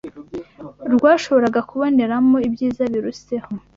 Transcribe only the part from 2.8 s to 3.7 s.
biruseho